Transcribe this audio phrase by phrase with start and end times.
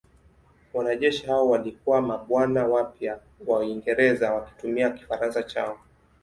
[0.73, 5.79] Wanajeshi hao walikuwa mabwana wapya wa Uingereza wakitumia Kifaransa chao.